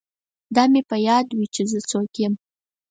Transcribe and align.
دا 0.55 0.63
مې 0.71 0.81
په 0.89 0.95
یاد 1.07 1.27
وي 1.37 1.47
چې 1.55 1.61
زه 1.71 1.79
څوک 1.89 2.11
یم 2.21 2.33